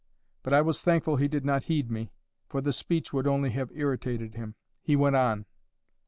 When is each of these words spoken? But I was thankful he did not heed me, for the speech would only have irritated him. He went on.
But 0.41 0.51
I 0.51 0.63
was 0.63 0.81
thankful 0.81 1.17
he 1.17 1.27
did 1.27 1.45
not 1.45 1.65
heed 1.65 1.91
me, 1.91 2.11
for 2.49 2.59
the 2.59 2.73
speech 2.73 3.13
would 3.13 3.27
only 3.27 3.51
have 3.51 3.69
irritated 3.71 4.33
him. 4.33 4.55
He 4.81 4.95
went 4.95 5.15
on. 5.15 5.45